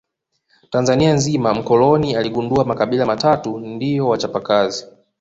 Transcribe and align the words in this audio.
Tanzania 0.69 1.13
nzima 1.13 1.53
mkoloni 1.53 2.15
aligundua 2.15 2.65
makabila 2.65 3.05
matatu 3.05 3.59
ndio 3.59 4.07
wachapa 4.07 4.39
kazi 4.39 4.85